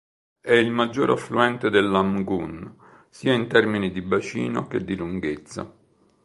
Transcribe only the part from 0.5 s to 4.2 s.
il maggior affluente dell'Amgun' sia in termini di